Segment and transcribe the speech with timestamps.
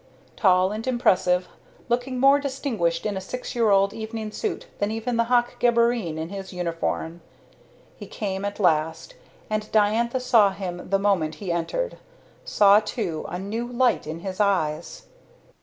[0.35, 1.47] Tall and impressive,
[1.87, 6.17] looking more distinguished in a six year old evening suit than even the Hoch Geborene
[6.17, 7.21] in his uniform,
[7.95, 9.13] he came at last,
[9.47, 11.99] and Diantha saw him the moment he entered;
[12.43, 15.03] saw, too, a new light in his eyes.